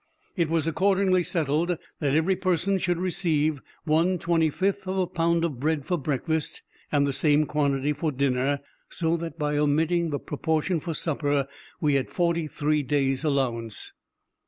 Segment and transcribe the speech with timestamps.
[0.35, 5.59] It was accordingly settled that every person should receive 1 25th of a pound of
[5.59, 10.79] bread for breakfast, and the same quantity for dinner; so that, by omitting the proportion
[10.79, 11.47] for supper,
[11.79, 13.93] we had forty three days' allowance.